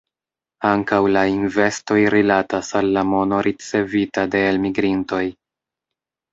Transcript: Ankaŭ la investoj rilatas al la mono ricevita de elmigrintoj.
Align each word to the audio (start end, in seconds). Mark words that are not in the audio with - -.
Ankaŭ 0.69 1.01
la 1.17 1.21
investoj 1.33 1.99
rilatas 2.15 2.73
al 2.81 2.91
la 2.97 3.05
mono 3.11 3.45
ricevita 3.51 4.27
de 4.37 4.45
elmigrintoj. 4.49 5.25